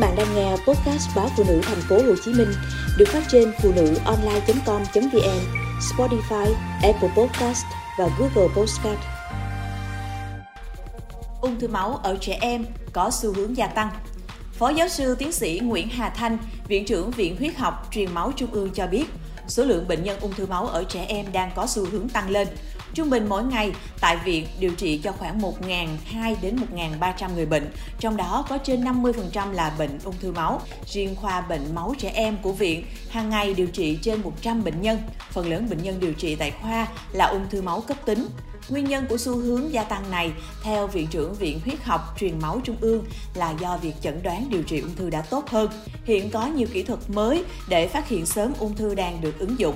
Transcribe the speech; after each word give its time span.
bạn 0.00 0.16
đang 0.16 0.34
nghe 0.34 0.50
podcast 0.50 1.16
báo 1.16 1.30
phụ 1.36 1.44
nữ 1.48 1.60
thành 1.62 1.80
phố 1.88 1.96
Hồ 1.96 2.14
Chí 2.24 2.32
Minh 2.32 2.52
được 2.98 3.08
phát 3.08 3.22
trên 3.28 3.52
phụ 3.62 3.72
nữ 3.76 3.94
online.com.vn, 4.04 5.40
Spotify, 5.80 6.54
Apple 6.82 7.08
Podcast 7.16 7.64
và 7.98 8.08
Google 8.18 8.54
Podcast. 8.56 8.98
Ung 11.40 11.60
thư 11.60 11.68
máu 11.68 12.00
ở 12.02 12.16
trẻ 12.20 12.38
em 12.40 12.66
có 12.92 13.10
xu 13.10 13.32
hướng 13.32 13.56
gia 13.56 13.66
tăng. 13.66 13.90
Phó 14.60 14.68
giáo 14.68 14.88
sư 14.88 15.14
tiến 15.18 15.32
sĩ 15.32 15.60
Nguyễn 15.62 15.88
Hà 15.88 16.10
Thanh, 16.10 16.38
Viện 16.68 16.84
trưởng 16.84 17.10
Viện 17.10 17.36
Huyết 17.36 17.56
học 17.56 17.88
Truyền 17.90 18.14
máu 18.14 18.32
Trung 18.36 18.50
ương 18.52 18.70
cho 18.74 18.86
biết, 18.86 19.04
số 19.48 19.64
lượng 19.64 19.88
bệnh 19.88 20.02
nhân 20.04 20.20
ung 20.20 20.32
thư 20.32 20.46
máu 20.46 20.66
ở 20.66 20.84
trẻ 20.84 21.04
em 21.08 21.26
đang 21.32 21.50
có 21.54 21.66
xu 21.66 21.86
hướng 21.86 22.08
tăng 22.08 22.30
lên. 22.30 22.48
Trung 22.94 23.10
bình 23.10 23.28
mỗi 23.28 23.44
ngày, 23.44 23.72
tại 24.00 24.16
viện 24.24 24.46
điều 24.58 24.74
trị 24.74 24.98
cho 24.98 25.12
khoảng 25.12 25.40
1.200 25.40 26.34
đến 26.42 26.56
1.300 27.00 27.34
người 27.34 27.46
bệnh, 27.46 27.70
trong 27.98 28.16
đó 28.16 28.46
có 28.48 28.58
trên 28.58 28.84
50% 28.84 29.52
là 29.52 29.72
bệnh 29.78 29.98
ung 30.04 30.14
thư 30.20 30.32
máu. 30.32 30.60
Riêng 30.86 31.16
khoa 31.16 31.40
bệnh 31.40 31.74
máu 31.74 31.94
trẻ 31.98 32.10
em 32.14 32.36
của 32.42 32.52
viện 32.52 32.84
hàng 33.10 33.30
ngày 33.30 33.54
điều 33.54 33.66
trị 33.66 33.98
trên 34.02 34.22
100 34.22 34.64
bệnh 34.64 34.82
nhân. 34.82 34.98
Phần 35.30 35.50
lớn 35.50 35.66
bệnh 35.70 35.82
nhân 35.82 36.00
điều 36.00 36.12
trị 36.12 36.34
tại 36.34 36.50
khoa 36.50 36.86
là 37.12 37.26
ung 37.26 37.48
thư 37.50 37.62
máu 37.62 37.80
cấp 37.80 37.96
tính. 38.04 38.26
Nguyên 38.70 38.84
nhân 38.84 39.06
của 39.08 39.16
xu 39.18 39.36
hướng 39.36 39.72
gia 39.72 39.84
tăng 39.84 40.10
này, 40.10 40.32
theo 40.62 40.86
Viện 40.86 41.06
trưởng 41.10 41.34
Viện 41.34 41.60
Huyết 41.64 41.82
học 41.84 42.00
Truyền 42.18 42.38
máu 42.40 42.60
Trung 42.64 42.76
ương, 42.80 43.04
là 43.34 43.50
do 43.50 43.76
việc 43.76 43.94
chẩn 44.02 44.22
đoán 44.22 44.46
điều 44.50 44.62
trị 44.62 44.80
ung 44.80 44.96
thư 44.96 45.10
đã 45.10 45.22
tốt 45.22 45.48
hơn. 45.48 45.70
Hiện 46.04 46.30
có 46.30 46.46
nhiều 46.46 46.68
kỹ 46.72 46.82
thuật 46.82 47.00
mới 47.08 47.44
để 47.68 47.88
phát 47.88 48.08
hiện 48.08 48.26
sớm 48.26 48.52
ung 48.58 48.74
thư 48.74 48.94
đang 48.94 49.20
được 49.20 49.38
ứng 49.38 49.58
dụng. 49.58 49.74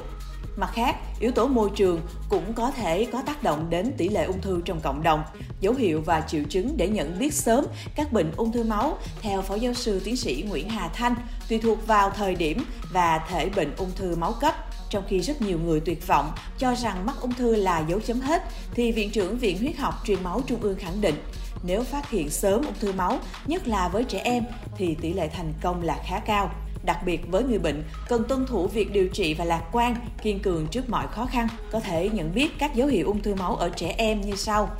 Mặt 0.57 0.71
khác, 0.75 0.97
yếu 1.21 1.31
tố 1.31 1.49
môi 1.49 1.71
trường 1.77 2.01
cũng 2.29 2.53
có 2.53 2.71
thể 2.71 3.07
có 3.13 3.23
tác 3.27 3.43
động 3.43 3.67
đến 3.71 3.93
tỷ 3.97 4.09
lệ 4.09 4.25
ung 4.25 4.41
thư 4.41 4.61
trong 4.65 4.81
cộng 4.81 5.03
đồng. 5.03 5.23
Dấu 5.61 5.75
hiệu 5.75 6.03
và 6.07 6.21
triệu 6.21 6.43
chứng 6.49 6.77
để 6.77 6.89
nhận 6.89 7.19
biết 7.19 7.35
sớm 7.35 7.65
các 7.97 8.13
bệnh 8.13 8.33
ung 8.37 8.53
thư 8.53 8.65
máu, 8.65 8.99
theo 9.21 9.43
Phó 9.43 9.55
Giáo 9.55 9.75
sư 9.75 10.01
Tiến 10.05 10.17
sĩ 10.17 10.45
Nguyễn 10.49 10.69
Hà 10.69 10.89
Thanh, 10.89 11.15
tùy 11.49 11.59
thuộc 11.59 11.87
vào 11.87 12.11
thời 12.11 12.35
điểm 12.35 12.65
và 12.93 13.19
thể 13.29 13.49
bệnh 13.49 13.77
ung 13.77 13.91
thư 13.97 14.17
máu 14.17 14.33
cấp. 14.41 14.55
Trong 14.95 15.05
khi 15.09 15.21
rất 15.21 15.43
nhiều 15.43 15.59
người 15.59 15.81
tuyệt 15.81 16.07
vọng 16.07 16.33
cho 16.59 16.75
rằng 16.75 17.07
mắc 17.07 17.17
ung 17.21 17.33
thư 17.33 17.57
là 17.57 17.85
dấu 17.89 18.01
chấm 18.01 18.21
hết, 18.21 18.43
thì 18.75 18.93
Viện 18.93 19.11
trưởng 19.11 19.39
Viện 19.39 19.59
Huyết 19.59 19.77
học 19.77 19.95
Truyền 20.05 20.23
máu 20.23 20.41
Trung 20.47 20.61
ương 20.61 20.77
khẳng 20.77 21.01
định 21.01 21.15
nếu 21.63 21.85
phát 21.85 22.11
hiện 22.11 22.31
sớm 22.31 22.65
ung 22.65 22.75
thư 22.81 22.93
máu, 22.93 23.19
nhất 23.47 23.69
là 23.69 23.89
với 23.89 24.05
trẻ 24.05 24.21
em, 24.25 24.45
thì 24.77 24.97
tỷ 25.01 25.13
lệ 25.13 25.29
thành 25.29 25.53
công 25.63 25.83
là 25.83 25.99
khá 26.07 26.19
cao. 26.19 26.51
Đặc 26.85 26.99
biệt 27.07 27.21
với 27.31 27.43
người 27.43 27.59
bệnh, 27.59 27.85
cần 28.09 28.25
tuân 28.29 28.47
thủ 28.47 28.67
việc 28.67 28.93
điều 28.93 29.09
trị 29.09 29.35
và 29.35 29.45
lạc 29.45 29.63
quan, 29.73 29.97
kiên 30.23 30.41
cường 30.41 30.67
trước 30.67 30.91
mọi 30.91 31.07
khó 31.07 31.27
khăn. 31.27 31.49
Có 31.71 31.81
thể 31.81 32.09
nhận 32.09 32.35
biết 32.35 32.59
các 32.59 32.75
dấu 32.75 32.89
hiệu 32.89 33.07
ung 33.07 33.23
thư 33.23 33.35
máu 33.35 33.57
ở 33.57 33.69
trẻ 33.69 33.95
em 33.99 34.21
như 34.21 34.37
sau 34.37 34.71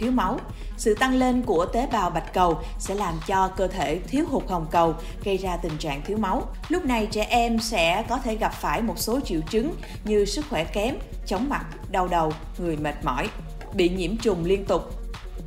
thiếu 0.00 0.10
máu. 0.12 0.40
Sự 0.76 0.94
tăng 0.94 1.14
lên 1.14 1.42
của 1.42 1.66
tế 1.66 1.86
bào 1.92 2.10
bạch 2.10 2.32
cầu 2.32 2.58
sẽ 2.78 2.94
làm 2.94 3.14
cho 3.26 3.48
cơ 3.48 3.68
thể 3.68 3.98
thiếu 4.08 4.24
hụt 4.30 4.48
hồng 4.48 4.66
cầu, 4.70 4.94
gây 5.24 5.36
ra 5.36 5.56
tình 5.56 5.78
trạng 5.78 6.02
thiếu 6.02 6.16
máu. 6.16 6.48
Lúc 6.68 6.84
này 6.84 7.06
trẻ 7.06 7.26
em 7.30 7.58
sẽ 7.58 8.04
có 8.08 8.18
thể 8.18 8.36
gặp 8.36 8.52
phải 8.60 8.82
một 8.82 8.98
số 8.98 9.20
triệu 9.20 9.40
chứng 9.50 9.74
như 10.04 10.24
sức 10.24 10.44
khỏe 10.50 10.64
kém, 10.64 10.94
chóng 11.26 11.48
mặt, 11.48 11.66
đau 11.90 12.08
đầu, 12.08 12.32
người 12.58 12.76
mệt 12.76 13.04
mỏi, 13.04 13.28
bị 13.74 13.88
nhiễm 13.88 14.16
trùng 14.16 14.44
liên 14.44 14.64
tục. 14.64 14.82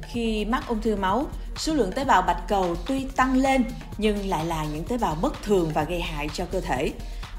Khi 0.02 0.45
mắc 0.45 0.67
ung 0.67 0.82
thư 0.82 0.95
máu, 0.95 1.26
số 1.56 1.73
lượng 1.73 1.92
tế 1.92 2.06
bào 2.06 2.22
bạch 2.22 2.44
cầu 2.48 2.76
tuy 2.88 3.06
tăng 3.16 3.36
lên 3.36 3.66
nhưng 3.98 4.30
lại 4.30 4.45
là 4.45 4.66
những 4.66 4.84
tế 4.84 4.98
bào 4.98 5.17
bất 5.22 5.44
thường 5.44 5.72
và 5.73 5.84
gây 5.84 6.02
hại 6.02 6.30
cho 6.34 6.45
cơ 6.45 6.62
thể. 6.62 6.92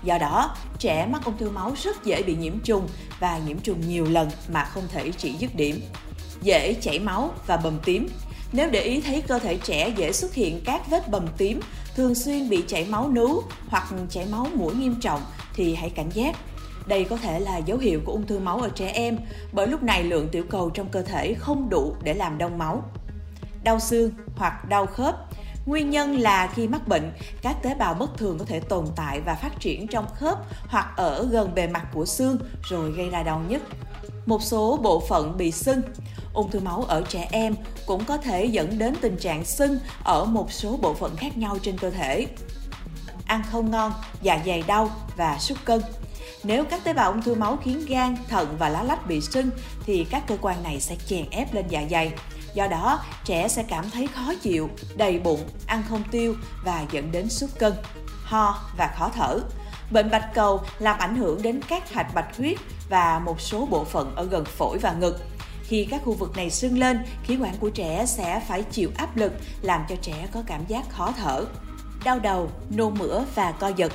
Do 0.02 0.18
đó, 0.18 0.56
trẻ 0.78 1.06
mắc 1.06 1.24
ung 1.24 1.38
thư 1.38 1.50
máu 1.50 1.72
rất 1.82 2.04
dễ 2.04 2.22
bị 2.22 2.36
nhiễm 2.36 2.60
trùng 2.60 2.88
và 3.20 3.38
nhiễm 3.38 3.58
trùng 3.58 3.88
nhiều 3.88 4.04
lần 4.04 4.30
mà 4.48 4.64
không 4.64 4.84
thể 4.92 5.12
chỉ 5.12 5.32
dứt 5.32 5.54
điểm. 5.54 5.80
Dễ 6.44 6.74
chảy 6.80 6.98
máu 6.98 7.30
và 7.46 7.56
bầm 7.56 7.78
tím. 7.84 8.08
Nếu 8.52 8.70
để 8.70 8.80
ý 8.80 9.00
thấy 9.00 9.22
cơ 9.22 9.38
thể 9.38 9.58
trẻ 9.64 9.88
dễ 9.96 10.12
xuất 10.12 10.34
hiện 10.34 10.60
các 10.64 10.90
vết 10.90 11.08
bầm 11.08 11.26
tím, 11.38 11.60
thường 11.96 12.14
xuyên 12.14 12.48
bị 12.48 12.64
chảy 12.66 12.84
máu 12.84 13.10
nú 13.14 13.42
hoặc 13.68 13.84
chảy 14.10 14.26
máu 14.26 14.46
mũi 14.54 14.74
nghiêm 14.74 14.94
trọng 15.00 15.20
thì 15.54 15.74
hãy 15.74 15.90
cảnh 15.90 16.10
giác. 16.14 16.36
Đây 16.86 17.04
có 17.04 17.16
thể 17.16 17.40
là 17.40 17.58
dấu 17.58 17.78
hiệu 17.78 18.00
của 18.04 18.12
ung 18.12 18.26
thư 18.26 18.38
máu 18.38 18.58
ở 18.58 18.68
trẻ 18.74 18.90
em 18.94 19.18
bởi 19.52 19.66
lúc 19.66 19.82
này 19.82 20.04
lượng 20.04 20.28
tiểu 20.28 20.44
cầu 20.50 20.70
trong 20.70 20.88
cơ 20.88 21.02
thể 21.02 21.34
không 21.34 21.70
đủ 21.70 21.96
để 22.02 22.14
làm 22.14 22.38
đông 22.38 22.58
máu 22.58 22.82
đau 23.64 23.80
xương 23.80 24.10
hoặc 24.36 24.68
đau 24.68 24.86
khớp. 24.86 25.16
Nguyên 25.66 25.90
nhân 25.90 26.18
là 26.18 26.46
khi 26.54 26.68
mắc 26.68 26.88
bệnh, 26.88 27.12
các 27.42 27.56
tế 27.62 27.74
bào 27.74 27.94
bất 27.94 28.18
thường 28.18 28.38
có 28.38 28.44
thể 28.44 28.60
tồn 28.60 28.86
tại 28.96 29.20
và 29.20 29.34
phát 29.34 29.60
triển 29.60 29.86
trong 29.86 30.06
khớp 30.14 30.38
hoặc 30.68 30.92
ở 30.96 31.28
gần 31.30 31.54
bề 31.54 31.66
mặt 31.66 31.86
của 31.94 32.04
xương 32.04 32.38
rồi 32.62 32.92
gây 32.92 33.10
ra 33.10 33.22
đau 33.22 33.42
nhức. 33.48 33.62
Một 34.26 34.42
số 34.42 34.78
bộ 34.82 35.00
phận 35.08 35.36
bị 35.36 35.52
sưng. 35.52 35.82
Ung 36.34 36.50
thư 36.50 36.60
máu 36.60 36.84
ở 36.88 37.02
trẻ 37.08 37.28
em 37.30 37.54
cũng 37.86 38.04
có 38.04 38.16
thể 38.16 38.44
dẫn 38.44 38.78
đến 38.78 38.94
tình 39.00 39.16
trạng 39.16 39.44
sưng 39.44 39.78
ở 40.04 40.24
một 40.24 40.52
số 40.52 40.76
bộ 40.76 40.94
phận 40.94 41.16
khác 41.16 41.36
nhau 41.36 41.58
trên 41.62 41.78
cơ 41.78 41.90
thể. 41.90 42.26
Ăn 43.26 43.42
không 43.50 43.70
ngon, 43.70 43.92
dạ 44.22 44.42
dày 44.46 44.62
đau 44.66 44.90
và 45.16 45.38
sút 45.38 45.58
cân. 45.64 45.80
Nếu 46.44 46.64
các 46.64 46.84
tế 46.84 46.92
bào 46.92 47.12
ung 47.12 47.22
thư 47.22 47.34
máu 47.34 47.58
khiến 47.64 47.84
gan, 47.88 48.16
thận 48.28 48.56
và 48.58 48.68
lá 48.68 48.82
lách 48.82 49.06
bị 49.06 49.20
sưng 49.20 49.50
thì 49.86 50.06
các 50.10 50.26
cơ 50.26 50.36
quan 50.40 50.62
này 50.62 50.80
sẽ 50.80 50.96
chèn 51.06 51.30
ép 51.30 51.54
lên 51.54 51.64
dạ 51.68 51.84
dày. 51.90 52.12
Do 52.54 52.66
đó, 52.66 53.00
trẻ 53.24 53.48
sẽ 53.48 53.62
cảm 53.62 53.90
thấy 53.90 54.06
khó 54.06 54.34
chịu, 54.42 54.70
đầy 54.96 55.18
bụng, 55.18 55.40
ăn 55.66 55.82
không 55.88 56.02
tiêu 56.10 56.34
và 56.64 56.84
dẫn 56.90 57.12
đến 57.12 57.28
sút 57.28 57.50
cân, 57.58 57.72
ho 58.24 58.70
và 58.78 58.94
khó 58.98 59.10
thở. 59.14 59.40
Bệnh 59.90 60.10
bạch 60.10 60.34
cầu 60.34 60.60
làm 60.78 60.98
ảnh 60.98 61.16
hưởng 61.16 61.42
đến 61.42 61.60
các 61.68 61.92
hạch 61.92 62.14
bạch 62.14 62.36
huyết 62.36 62.58
và 62.88 63.18
một 63.24 63.40
số 63.40 63.66
bộ 63.66 63.84
phận 63.84 64.14
ở 64.16 64.24
gần 64.24 64.44
phổi 64.44 64.78
và 64.78 64.92
ngực. 64.92 65.18
Khi 65.62 65.86
các 65.90 66.02
khu 66.04 66.12
vực 66.12 66.36
này 66.36 66.50
sưng 66.50 66.78
lên, 66.78 67.04
khí 67.24 67.36
quản 67.36 67.56
của 67.56 67.70
trẻ 67.70 68.06
sẽ 68.06 68.40
phải 68.48 68.62
chịu 68.62 68.90
áp 68.96 69.16
lực 69.16 69.32
làm 69.62 69.84
cho 69.88 69.96
trẻ 70.02 70.26
có 70.32 70.42
cảm 70.46 70.66
giác 70.68 70.90
khó 70.90 71.12
thở, 71.16 71.44
đau 72.04 72.18
đầu, 72.18 72.50
nôn 72.70 72.94
mửa 72.98 73.24
và 73.34 73.52
co 73.52 73.68
giật. 73.68 73.92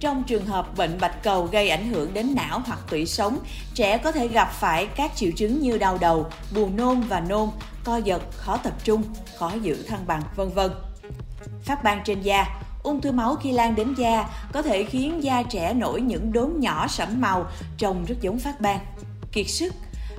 Trong 0.00 0.24
trường 0.24 0.46
hợp 0.46 0.76
bệnh 0.76 0.98
bạch 1.00 1.22
cầu 1.22 1.46
gây 1.46 1.68
ảnh 1.68 1.90
hưởng 1.90 2.14
đến 2.14 2.34
não 2.34 2.62
hoặc 2.66 2.78
tủy 2.90 3.06
sống, 3.06 3.38
trẻ 3.74 3.98
có 3.98 4.12
thể 4.12 4.28
gặp 4.28 4.52
phải 4.52 4.86
các 4.86 5.16
triệu 5.16 5.30
chứng 5.36 5.60
như 5.60 5.78
đau 5.78 5.98
đầu, 5.98 6.26
buồn 6.54 6.76
nôn 6.76 7.00
và 7.00 7.20
nôn, 7.20 7.48
co 7.84 7.96
giật, 7.96 8.22
khó 8.36 8.56
tập 8.56 8.72
trung, 8.84 9.02
khó 9.38 9.52
giữ 9.62 9.82
thăng 9.82 10.06
bằng, 10.06 10.22
vân 10.36 10.50
vân. 10.50 10.70
Phát 11.62 11.84
ban 11.84 12.02
trên 12.04 12.22
da 12.22 12.46
Ung 12.84 13.00
thư 13.00 13.12
máu 13.12 13.36
khi 13.36 13.52
lan 13.52 13.74
đến 13.74 13.94
da 13.94 14.28
có 14.52 14.62
thể 14.62 14.84
khiến 14.84 15.24
da 15.24 15.42
trẻ 15.42 15.74
nổi 15.74 16.00
những 16.00 16.32
đốm 16.32 16.60
nhỏ 16.60 16.88
sẫm 16.88 17.20
màu 17.20 17.46
trông 17.78 18.04
rất 18.04 18.14
giống 18.20 18.38
phát 18.38 18.60
ban. 18.60 18.78
Kiệt 19.32 19.48
sức 19.48 19.74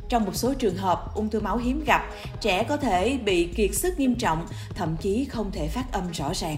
trong 0.09 0.25
một 0.25 0.35
số 0.35 0.53
trường 0.53 0.77
hợp 0.77 1.15
ung 1.15 1.29
thư 1.29 1.39
máu 1.39 1.57
hiếm 1.57 1.83
gặp, 1.85 2.01
trẻ 2.41 2.63
có 2.63 2.77
thể 2.77 3.17
bị 3.17 3.45
kiệt 3.55 3.75
sức 3.75 3.99
nghiêm 3.99 4.15
trọng, 4.15 4.47
thậm 4.75 4.95
chí 5.01 5.25
không 5.25 5.51
thể 5.51 5.67
phát 5.67 5.91
âm 5.91 6.11
rõ 6.11 6.33
ràng. 6.33 6.57